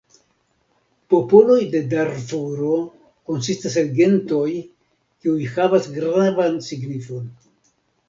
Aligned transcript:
Popoloj 1.13 1.57
de 1.75 1.81
Darfuro 1.91 2.79
konsistas 3.33 3.77
el 3.83 3.93
gentoj, 4.03 4.43
kiuj 5.23 5.39
havas 5.55 5.95
gravan 6.03 6.61
signifon. 6.73 7.35